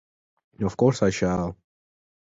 [0.63, 1.55] Of course I shall!